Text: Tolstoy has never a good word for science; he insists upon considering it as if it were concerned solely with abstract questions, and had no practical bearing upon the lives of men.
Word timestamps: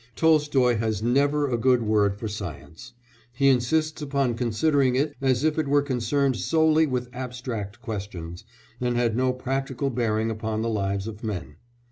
Tolstoy 0.15 0.77
has 0.77 1.03
never 1.03 1.47
a 1.47 1.59
good 1.59 1.83
word 1.83 2.17
for 2.17 2.27
science; 2.27 2.93
he 3.31 3.49
insists 3.49 4.01
upon 4.01 4.33
considering 4.33 4.95
it 4.95 5.15
as 5.21 5.43
if 5.43 5.59
it 5.59 5.67
were 5.67 5.83
concerned 5.83 6.37
solely 6.37 6.87
with 6.87 7.07
abstract 7.13 7.83
questions, 7.83 8.43
and 8.79 8.97
had 8.97 9.15
no 9.15 9.31
practical 9.31 9.91
bearing 9.91 10.31
upon 10.31 10.63
the 10.63 10.69
lives 10.69 11.05
of 11.07 11.23
men. 11.23 11.57